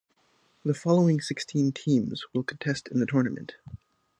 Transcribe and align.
The 0.65 0.73
following 0.73 1.21
sixteen 1.21 1.71
teams 1.71 2.23
will 2.33 2.41
contest 2.41 2.87
in 2.87 2.99
the 2.99 3.05
tournament. 3.05 3.53